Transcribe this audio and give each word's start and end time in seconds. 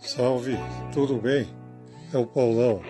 Salve, 0.00 0.56
tudo 0.94 1.18
bem? 1.18 1.46
É 2.12 2.16
o 2.16 2.26
Paulão. 2.26 2.80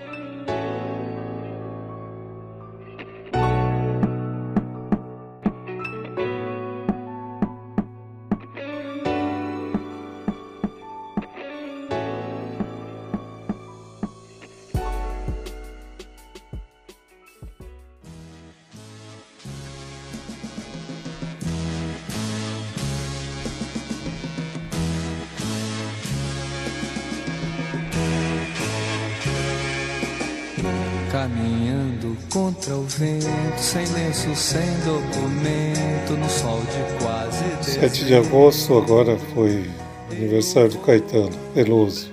Caminhando 31.30 32.16
contra 32.32 32.74
o 32.74 32.82
vento, 32.82 33.58
sem 33.58 33.86
lenço, 33.92 34.34
sem 34.34 34.66
documento, 34.84 36.16
no 36.18 36.28
sol 36.28 36.58
de 36.60 37.04
quase 37.04 37.78
7 37.78 38.04
de 38.04 38.14
agosto 38.16 38.76
agora 38.76 39.16
foi 39.32 39.70
aniversário 40.10 40.70
do 40.70 40.78
Caetano 40.80 41.30
Veloso, 41.54 42.10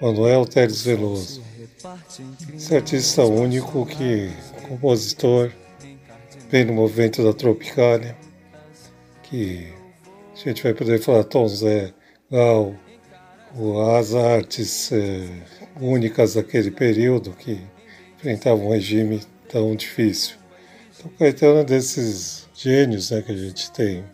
Manuel 0.00 0.46
Teres 0.46 0.82
Veloso. 0.82 1.42
Esse 2.54 2.76
artista 2.76 3.24
único 3.24 3.84
que, 3.84 4.30
compositor, 4.68 5.50
vem 6.48 6.64
no 6.64 6.74
movimento 6.74 7.24
da 7.24 7.32
Tropicália, 7.32 8.16
que 9.24 9.72
a 10.34 10.48
gente 10.48 10.62
vai 10.62 10.72
poder 10.72 11.00
falar 11.00 11.24
Tom 11.24 11.48
Zé, 11.48 11.92
Gal, 12.30 12.74
as 13.98 14.14
artes 14.14 14.92
é, 14.92 15.26
únicas 15.80 16.34
daquele 16.34 16.70
período 16.70 17.32
que 17.32 17.60
enfrentavam 18.20 18.66
um 18.66 18.70
regime 18.70 19.22
tão 19.48 19.74
difícil. 19.74 20.36
Então, 20.96 21.10
Caetano 21.18 21.60
é 21.60 21.64
desses 21.64 22.46
gênios 22.54 23.10
né, 23.10 23.22
que 23.22 23.32
a 23.32 23.36
gente 23.36 23.70
tem 23.72 24.04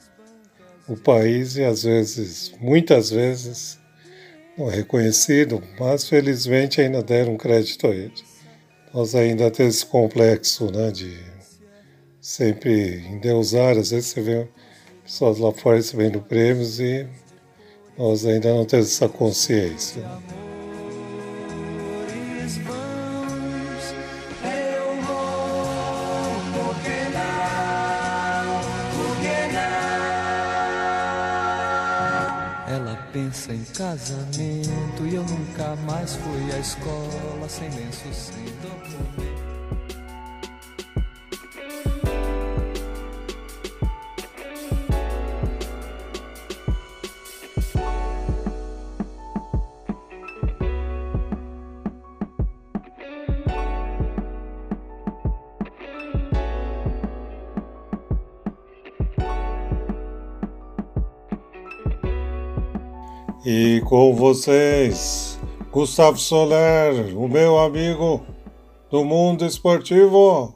no 0.89 0.97
país 0.97 1.57
e 1.57 1.65
às 1.65 1.83
vezes, 1.83 2.55
muitas 2.61 3.11
vezes, 3.11 3.79
não 4.57 4.71
é 4.71 4.77
reconhecido, 4.77 5.63
mas 5.79 6.09
felizmente 6.09 6.81
ainda 6.81 7.03
deram 7.03 7.37
crédito 7.37 7.89
a 7.89 7.91
ele. 7.91 8.15
Nós 8.95 9.15
ainda 9.15 9.51
temos 9.51 9.77
esse 9.77 9.87
complexo 9.87 10.71
né, 10.71 10.91
de 10.93 11.19
sempre 12.21 13.05
endeusar, 13.09 13.77
às 13.77 13.91
vezes 13.91 14.07
você 14.07 14.21
vê 14.21 14.49
pessoas 15.03 15.39
lá 15.39 15.53
fora 15.53 15.77
recebendo 15.77 16.21
prêmios 16.21 16.79
e 16.79 17.07
nós 17.99 18.25
ainda 18.25 18.55
não 18.55 18.65
temos 18.65 18.87
essa 18.87 19.09
consciência. 19.09 20.03
Pensa 33.17 33.55
em 33.55 33.65
casamento 33.65 35.07
e 35.07 35.15
eu 35.15 35.23
nunca 35.23 35.75
mais 35.87 36.17
fui 36.17 36.53
à 36.53 36.59
escola 36.59 37.49
sem 37.49 37.71
lenço, 37.71 38.13
sem 38.13 38.45
documento. 38.61 39.26
E 63.49 63.81
com 63.83 64.13
vocês, 64.13 65.39
Gustavo 65.71 66.19
Soler, 66.19 67.17
o 67.17 67.29
meu 67.29 67.57
amigo 67.57 68.27
do 68.91 69.05
mundo 69.05 69.47
esportivo. 69.47 70.53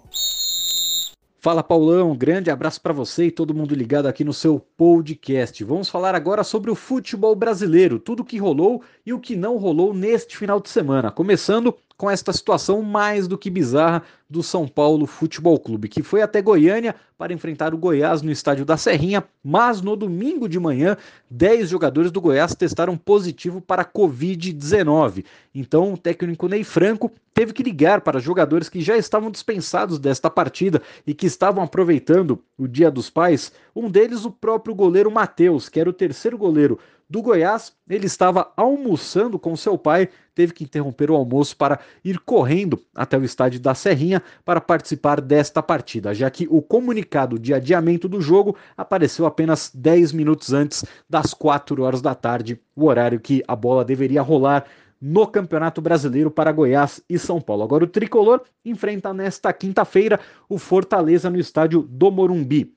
Fala 1.38 1.62
Paulão, 1.62 2.16
grande 2.16 2.50
abraço 2.50 2.80
para 2.80 2.92
você 2.92 3.26
e 3.26 3.30
todo 3.30 3.54
mundo 3.54 3.76
ligado 3.76 4.06
aqui 4.06 4.24
no 4.24 4.32
seu 4.32 4.58
podcast. 4.76 5.62
Vamos 5.62 5.88
falar 5.88 6.16
agora 6.16 6.42
sobre 6.42 6.68
o 6.68 6.74
futebol 6.74 7.36
brasileiro, 7.36 8.00
tudo 8.00 8.20
o 8.20 8.24
que 8.24 8.38
rolou 8.38 8.82
e 9.06 9.12
o 9.12 9.20
que 9.20 9.36
não 9.36 9.56
rolou 9.56 9.94
neste 9.94 10.36
final 10.36 10.58
de 10.58 10.68
semana. 10.68 11.12
Começando 11.12 11.72
com 11.96 12.10
esta 12.10 12.32
situação 12.32 12.82
mais 12.82 13.28
do 13.28 13.38
que 13.38 13.48
bizarra 13.50 14.02
do 14.30 14.44
São 14.44 14.68
Paulo 14.68 15.06
Futebol 15.06 15.58
Clube, 15.58 15.88
que 15.88 16.04
foi 16.04 16.22
até 16.22 16.40
Goiânia 16.40 16.94
para 17.18 17.32
enfrentar 17.32 17.74
o 17.74 17.78
Goiás 17.78 18.22
no 18.22 18.30
estádio 18.30 18.64
da 18.64 18.76
Serrinha, 18.76 19.24
mas 19.42 19.82
no 19.82 19.96
domingo 19.96 20.48
de 20.48 20.58
manhã, 20.60 20.96
10 21.28 21.68
jogadores 21.68 22.12
do 22.12 22.20
Goiás 22.20 22.54
testaram 22.54 22.96
positivo 22.96 23.60
para 23.60 23.84
Covid-19. 23.84 25.24
Então, 25.52 25.92
o 25.92 25.98
técnico 25.98 26.46
Ney 26.46 26.62
Franco 26.62 27.10
teve 27.34 27.52
que 27.52 27.64
ligar 27.64 28.02
para 28.02 28.20
jogadores 28.20 28.68
que 28.68 28.80
já 28.80 28.96
estavam 28.96 29.30
dispensados 29.30 29.98
desta 29.98 30.30
partida 30.30 30.80
e 31.04 31.12
que 31.12 31.26
estavam 31.26 31.64
aproveitando 31.64 32.40
o 32.56 32.68
Dia 32.68 32.90
dos 32.90 33.10
Pais. 33.10 33.52
Um 33.74 33.90
deles, 33.90 34.24
o 34.24 34.30
próprio 34.30 34.74
goleiro 34.74 35.10
Matheus, 35.10 35.68
que 35.68 35.80
era 35.80 35.90
o 35.90 35.92
terceiro 35.92 36.38
goleiro 36.38 36.78
do 37.10 37.20
Goiás. 37.20 37.72
Ele 37.88 38.06
estava 38.06 38.52
almoçando 38.56 39.38
com 39.38 39.56
seu 39.56 39.76
pai, 39.76 40.08
teve 40.32 40.52
que 40.52 40.62
interromper 40.62 41.10
o 41.10 41.16
almoço 41.16 41.56
para 41.56 41.80
ir 42.04 42.20
correndo 42.20 42.80
até 42.94 43.18
o 43.18 43.24
estádio 43.24 43.58
da 43.58 43.74
Serrinha 43.74 44.19
para 44.44 44.60
participar 44.60 45.20
desta 45.20 45.62
partida, 45.62 46.14
já 46.14 46.30
que 46.30 46.46
o 46.50 46.62
comunicado 46.62 47.38
de 47.38 47.54
adiamento 47.54 48.08
do 48.08 48.20
jogo 48.20 48.56
apareceu 48.76 49.26
apenas 49.26 49.70
10 49.74 50.12
minutos 50.12 50.52
antes 50.52 50.84
das 51.08 51.34
4 51.34 51.82
horas 51.82 52.02
da 52.02 52.14
tarde, 52.14 52.60
o 52.74 52.86
horário 52.86 53.20
que 53.20 53.42
a 53.46 53.56
bola 53.56 53.84
deveria 53.84 54.22
rolar 54.22 54.64
no 55.00 55.26
Campeonato 55.26 55.80
Brasileiro 55.80 56.30
para 56.30 56.52
Goiás 56.52 57.02
e 57.08 57.18
São 57.18 57.40
Paulo. 57.40 57.62
Agora 57.62 57.84
o 57.84 57.88
tricolor 57.88 58.42
enfrenta 58.64 59.14
nesta 59.14 59.52
quinta-feira 59.52 60.20
o 60.48 60.58
Fortaleza 60.58 61.30
no 61.30 61.38
estádio 61.38 61.82
do 61.82 62.10
Morumbi. 62.10 62.74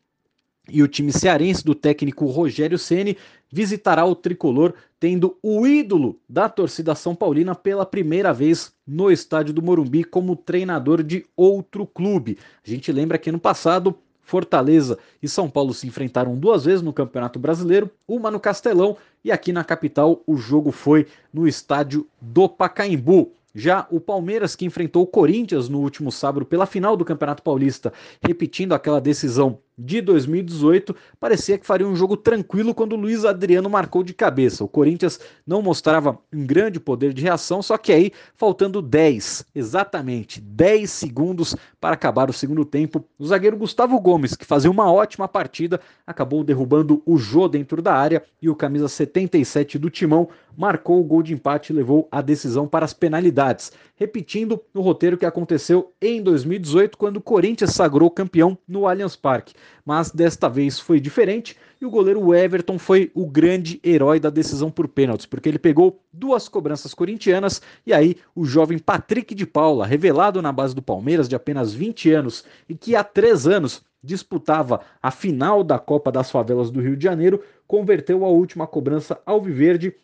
E 0.69 0.81
o 0.81 0.88
time 0.88 1.12
cearense 1.12 1.63
do 1.63 1.75
técnico 1.75 2.25
Rogério 2.25 2.79
Ceni 2.79 3.18
visitará 3.51 4.06
o 4.06 4.16
tricolor, 4.16 4.74
tendo 4.97 5.38
o 5.44 5.68
ídolo 5.68 6.18
da 6.28 6.47
torcida 6.47 6.96
São 6.96 7.13
Paulina 7.13 7.53
pela 7.53 7.85
primeira 7.85 8.31
vez 8.31 8.74
no 8.88 9.12
estádio 9.12 9.53
do 9.53 9.62
Morumbi 9.62 10.06
como 10.06 10.38
treinador 10.38 11.03
de 11.03 11.25
outro 11.35 11.85
clube. 11.85 12.38
A 12.66 12.69
gente 12.69 12.91
lembra 12.91 13.18
que 13.18 13.31
no 13.31 13.40
passado 13.40 13.96
Fortaleza 14.22 14.97
e 15.22 15.28
São 15.28 15.50
Paulo 15.50 15.74
se 15.74 15.85
enfrentaram 15.85 16.35
duas 16.38 16.63
vezes 16.63 16.81
no 16.81 16.94
Campeonato 16.94 17.38
Brasileiro, 17.38 17.91
uma 18.07 18.31
no 18.31 18.40
Castelão 18.40 18.95
e 19.22 19.31
aqui 19.31 19.51
na 19.51 19.66
capital 19.66 20.24
o 20.25 20.38
jogo 20.38 20.72
foi 20.72 21.06
no 21.34 21.45
estádio 21.45 22.07
do 22.22 22.47
Pacaembu. 22.47 23.34
Já 23.56 23.85
o 23.91 24.00
Palmeiras, 24.00 24.56
que 24.56 24.66
enfrentou 24.66 25.03
o 25.03 25.07
Corinthians 25.07 25.69
no 25.69 25.80
último 25.80 26.12
sábado 26.12 26.44
pela 26.44 26.66
final 26.66 26.97
do 26.97 27.06
Campeonato 27.06 27.44
Paulista, 27.44 27.94
repetindo 28.19 28.74
aquela 28.74 29.00
decisão 29.00 29.59
de 29.78 30.01
2018, 30.01 30.95
parecia 31.19 31.57
que 31.57 31.66
faria 31.66 31.88
um 31.88 31.95
jogo 31.95 32.16
tranquilo 32.16 32.73
quando 32.73 32.94
o 32.94 33.00
Luiz 33.00 33.25
Adriano 33.25 33.69
marcou 33.69 34.03
de 34.03 34.13
cabeça. 34.13 34.63
O 34.63 34.67
Corinthians 34.67 35.19
não 35.45 35.61
mostrava 35.61 36.17
um 36.31 36.45
grande 36.45 36.79
poder 36.79 37.13
de 37.13 37.22
reação, 37.22 37.61
só 37.61 37.78
que 37.78 37.91
aí, 37.91 38.12
faltando 38.35 38.81
10, 38.81 39.45
exatamente 39.56 40.39
10 40.39 40.89
segundos 40.89 41.56
para 41.81 41.95
acabar 41.95 42.29
o 42.29 42.33
segundo 42.33 42.63
tempo, 42.63 43.03
o 43.17 43.25
zagueiro 43.25 43.57
Gustavo 43.57 44.00
Gomes, 44.00 44.35
que 44.35 44.45
fazia 44.45 44.69
uma 44.69 44.91
ótima 44.91 45.28
partida, 45.28 45.79
acabou 46.06 46.44
derrubando 46.44 47.01
o 47.06 47.17
Jô 47.17 47.47
dentro 47.47 47.81
da 47.81 47.94
área 47.94 48.24
e 48.42 48.50
o 48.50 48.56
camisa 48.56 48.88
77 48.88 49.80
do 49.80 49.89
Timão 49.89 50.30
marcou 50.56 51.00
o 51.00 51.03
gol 51.03 51.24
de 51.24 51.33
empate 51.33 51.74
e 51.74 51.75
levou 51.75 52.07
a 52.12 52.21
decisão 52.21 52.68
para 52.68 52.86
as 52.86 52.94
penalidades, 52.94 53.71
repetindo 53.95 54.62
o 54.74 54.81
roteiro 54.81 55.18
que 55.18 55.25
aconteceu 55.25 55.92
em 56.00 56.21
2018 56.21 56.97
quando 56.97 57.18
o 57.18 57.21
Corinthians 57.21 57.71
sagrou 57.71 58.09
campeão 58.12 58.57
no 58.68 58.88
Allianz 58.88 59.15
Parque 59.15 59.53
mas 59.86 60.12
desta 60.12 60.48
vez 60.48 60.80
foi 60.80 61.00
diferente 61.00 61.57
e 61.81 61.86
o 61.86 61.89
goleiro 61.89 62.33
Everton 62.33 62.80
foi 62.80 63.12
o 63.13 63.25
grande 63.25 63.80
herói 63.83 64.19
da 64.19 64.30
decisão 64.30 64.71
por 64.71 64.88
pênaltis, 64.88 65.25
porque 65.25 65.50
ele 65.50 65.60
pegou 65.60 66.01
duas 66.12 66.48
cobranças 66.48 66.94
corintianas 66.94 67.62
e 67.86 67.94
aí 67.94 68.15
o 68.36 68.45
jovem 68.45 68.80
Patrick 68.80 69.36
de 69.36 69.45
Paula, 69.45 69.86
revelado 69.86 70.42
na 70.42 70.51
base 70.51 70.74
do 70.74 70.81
Palmeiras 70.81 71.27
de 71.27 71.36
apenas 71.36 71.74
20 71.74 72.12
anos 72.12 72.45
e 72.69 72.75
que 72.75 72.95
há 72.95 73.04
três 73.04 73.45
anos 73.45 73.83
disputava 74.04 74.81
a 75.01 75.12
final 75.12 75.63
da 75.63 75.80
Copa 75.80 76.12
das 76.12 76.30
Favelas 76.30 76.69
do 76.69 76.81
Rio 76.81 76.98
de 76.98 77.04
Janeiro, 77.04 77.42
converteu 77.66 78.25
a 78.25 78.30
última 78.30 78.68
cobrança 78.68 79.19
ao 79.25 79.42
Viverde 79.42 79.95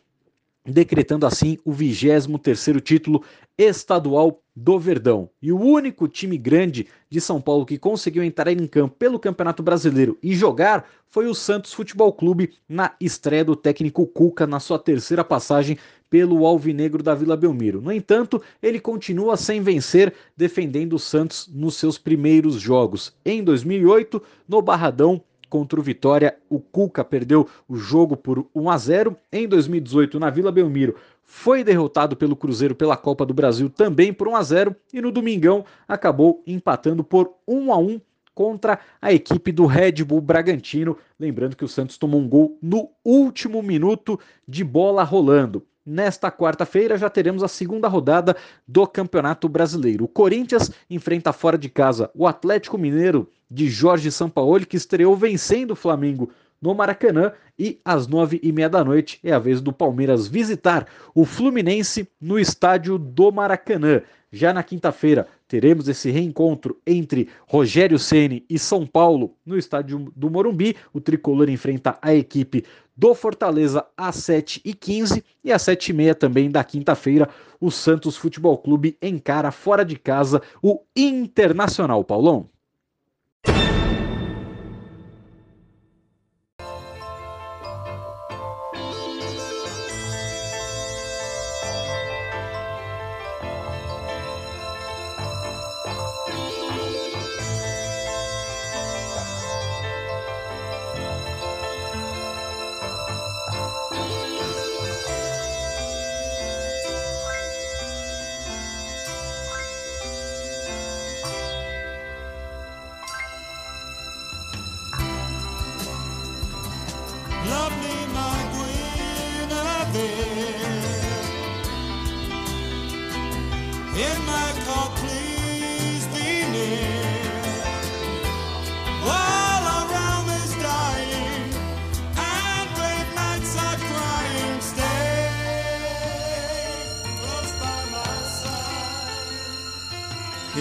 decretando 0.64 1.26
assim 1.26 1.58
o 1.64 1.72
23º 1.72 2.80
título 2.80 3.24
estadual 3.56 4.42
do 4.54 4.78
Verdão. 4.78 5.30
E 5.40 5.52
o 5.52 5.58
único 5.58 6.06
time 6.06 6.36
grande 6.36 6.86
de 7.08 7.20
São 7.20 7.40
Paulo 7.40 7.64
que 7.64 7.78
conseguiu 7.78 8.22
entrar 8.22 8.48
em 8.48 8.66
campo 8.66 8.94
pelo 8.96 9.18
Campeonato 9.18 9.62
Brasileiro 9.62 10.18
e 10.22 10.34
jogar 10.34 10.86
foi 11.08 11.26
o 11.26 11.34
Santos 11.34 11.72
Futebol 11.72 12.12
Clube 12.12 12.54
na 12.68 12.94
estreia 13.00 13.44
do 13.44 13.56
técnico 13.56 14.06
Cuca 14.06 14.46
na 14.46 14.60
sua 14.60 14.78
terceira 14.78 15.24
passagem 15.24 15.78
pelo 16.10 16.44
Alvinegro 16.44 17.02
da 17.02 17.14
Vila 17.14 17.36
Belmiro. 17.36 17.80
No 17.80 17.92
entanto, 17.92 18.42
ele 18.60 18.80
continua 18.80 19.36
sem 19.36 19.62
vencer, 19.62 20.12
defendendo 20.36 20.94
o 20.94 20.98
Santos 20.98 21.48
nos 21.52 21.76
seus 21.76 21.96
primeiros 21.96 22.56
jogos. 22.56 23.14
Em 23.24 23.42
2008, 23.42 24.20
no 24.48 24.60
Barradão, 24.60 25.22
contra 25.50 25.78
o 25.78 25.82
Vitória, 25.82 26.36
o 26.48 26.60
Cuca 26.60 27.04
perdeu 27.04 27.46
o 27.68 27.76
jogo 27.76 28.16
por 28.16 28.46
1 28.54 28.70
a 28.70 28.78
0. 28.78 29.16
Em 29.32 29.48
2018, 29.48 30.20
na 30.20 30.30
Vila 30.30 30.52
Belmiro, 30.52 30.94
foi 31.24 31.62
derrotado 31.62 32.16
pelo 32.16 32.36
Cruzeiro 32.36 32.74
pela 32.74 32.96
Copa 32.96 33.26
do 33.26 33.34
Brasil 33.34 33.68
também 33.68 34.12
por 34.12 34.28
1 34.28 34.36
a 34.36 34.42
0 34.42 34.76
e 34.92 35.00
no 35.00 35.12
domingão 35.12 35.64
acabou 35.86 36.42
empatando 36.46 37.04
por 37.04 37.34
1 37.46 37.72
a 37.72 37.76
1 37.76 38.00
contra 38.34 38.78
a 39.02 39.12
equipe 39.12 39.52
do 39.52 39.66
Red 39.66 40.04
Bull 40.04 40.20
Bragantino. 40.20 40.96
Lembrando 41.18 41.56
que 41.56 41.64
o 41.64 41.68
Santos 41.68 41.98
tomou 41.98 42.20
um 42.20 42.28
gol 42.28 42.56
no 42.62 42.88
último 43.04 43.62
minuto 43.62 44.18
de 44.46 44.64
bola 44.64 45.02
rolando. 45.02 45.66
Nesta 45.92 46.30
quarta-feira 46.30 46.96
já 46.96 47.10
teremos 47.10 47.42
a 47.42 47.48
segunda 47.48 47.88
rodada 47.88 48.36
do 48.64 48.86
Campeonato 48.86 49.48
Brasileiro. 49.48 50.04
O 50.04 50.08
Corinthians 50.08 50.70
enfrenta 50.88 51.32
fora 51.32 51.58
de 51.58 51.68
casa 51.68 52.08
o 52.14 52.28
Atlético 52.28 52.78
Mineiro 52.78 53.28
de 53.50 53.68
Jorge 53.68 54.08
Sampaoli, 54.12 54.66
que 54.66 54.76
estreou 54.76 55.16
vencendo 55.16 55.72
o 55.72 55.76
Flamengo 55.76 56.30
no 56.62 56.76
Maracanã 56.76 57.32
e 57.58 57.80
às 57.84 58.06
nove 58.06 58.38
e 58.40 58.52
meia 58.52 58.68
da 58.68 58.84
noite 58.84 59.18
é 59.24 59.32
a 59.32 59.38
vez 59.40 59.60
do 59.60 59.72
Palmeiras 59.72 60.28
visitar 60.28 60.86
o 61.12 61.24
Fluminense 61.24 62.08
no 62.20 62.38
estádio 62.38 62.96
do 62.96 63.32
Maracanã. 63.32 64.00
Já 64.30 64.54
na 64.54 64.62
quinta-feira 64.62 65.26
teremos 65.48 65.88
esse 65.88 66.08
reencontro 66.08 66.78
entre 66.86 67.28
Rogério 67.48 67.98
Ceni 67.98 68.44
e 68.48 68.60
São 68.60 68.86
Paulo 68.86 69.34
no 69.44 69.58
estádio 69.58 70.12
do 70.14 70.30
Morumbi. 70.30 70.76
O 70.92 71.00
tricolor 71.00 71.50
enfrenta 71.50 71.98
a 72.00 72.14
equipe 72.14 72.64
do 73.00 73.14
Fortaleza 73.14 73.86
às 73.96 74.16
7h15 74.16 75.24
e 75.42 75.50
às 75.50 75.62
7h30 75.62 76.14
também 76.16 76.50
da 76.50 76.62
quinta-feira. 76.62 77.30
O 77.58 77.70
Santos 77.70 78.14
Futebol 78.14 78.58
Clube 78.58 78.98
encara 79.00 79.50
fora 79.50 79.86
de 79.86 79.96
casa 79.96 80.42
o 80.62 80.82
Internacional 80.94 82.04
Paulão. 82.04 82.46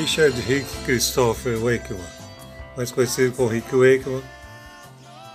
Richard 0.09 0.41
Rick 0.41 0.67
Christopher 0.85 1.55
Wakeman, 1.59 2.03
mais 2.75 2.91
conhecido 2.91 3.35
como 3.35 3.47
Rick 3.47 3.69
Wakeman, 3.75 4.23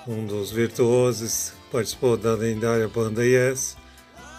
um 0.05 0.27
dos 0.27 0.51
virtuosos, 0.51 1.53
participou 1.71 2.17
da 2.17 2.35
lendária 2.35 2.89
banda 2.89 3.25
Yes 3.25 3.77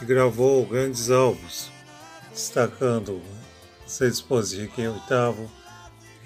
e 0.01 0.05
gravou 0.05 0.65
grandes 0.65 1.09
álbuns, 1.09 1.71
destacando 2.33 3.21
Seis 3.87 4.15
Esposas 4.15 4.49
de 4.49 4.69
em 4.81 4.89
Oitavo, 4.89 5.49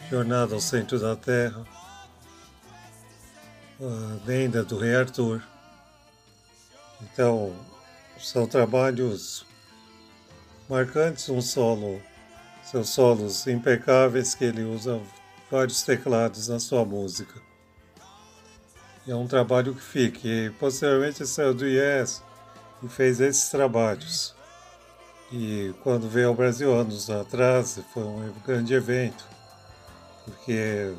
Jornada 0.10 0.56
ao 0.56 0.60
Centro 0.60 0.98
da 0.98 1.16
Terra, 1.16 1.64
a 3.80 4.26
Lenda 4.28 4.64
do 4.64 4.80
Rei 4.80 4.96
Arthur. 4.96 5.44
Então, 7.00 7.56
são 8.20 8.48
trabalhos 8.48 9.46
marcantes, 10.68 11.30
um 11.30 11.44
solo 11.44 12.02
seus 12.70 12.90
solos 12.90 13.48
impecáveis 13.48 14.36
que 14.36 14.46
ele 14.46 14.64
usa 14.64 15.02
vários 15.50 15.82
teclados 15.82 16.50
na 16.50 16.60
sua 16.60 16.86
música. 16.86 17.42
é 19.08 19.16
um 19.16 19.26
trabalho 19.26 19.74
que 19.74 19.82
fica. 19.82 20.28
E 20.28 20.52
posteriormente 20.52 21.26
saiu 21.26 21.56
do 21.56 21.66
Yes 21.66 22.22
e 22.84 22.88
fez 22.88 23.20
esses 23.20 23.50
trabalhos. 23.50 24.36
E 25.32 25.74
quando 25.82 26.08
veio 26.08 26.28
ao 26.28 26.36
Brasil 26.36 26.72
anos 26.72 27.10
atrás, 27.10 27.80
foi 27.92 28.04
um 28.04 28.32
grande 28.46 28.76
evento, 28.76 29.26
porque 30.26 30.94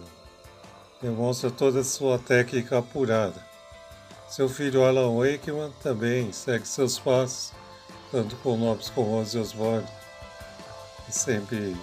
demonstra 1.00 1.52
toda 1.52 1.80
a 1.80 1.84
sua 1.84 2.18
técnica 2.18 2.78
apurada. 2.78 3.44
Seu 4.28 4.48
filho 4.48 4.84
Alan 4.84 5.16
Wakeman 5.16 5.72
também 5.82 6.32
segue 6.32 6.66
seus 6.66 6.98
passos, 6.98 7.52
tanto 8.10 8.34
com 8.36 8.56
nomes 8.56 8.88
como 8.88 9.20
Ozzy 9.20 9.38
Osbourne 9.38 9.86
sempre 11.10 11.76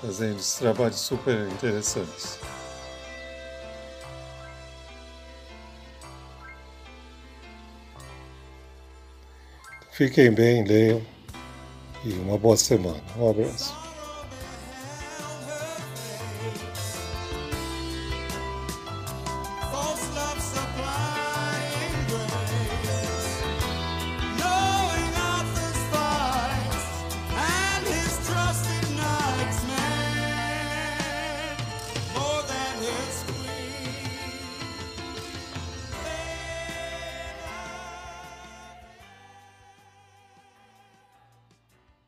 fazendo 0.00 0.40
trabalhos 0.58 1.00
super 1.00 1.48
interessantes. 1.48 2.38
Fiquem 9.90 10.30
bem, 10.30 10.64
leiam 10.64 11.02
e 12.04 12.12
uma 12.12 12.38
boa 12.38 12.56
semana. 12.56 13.02
Um 13.16 13.30
abraço. 13.30 13.87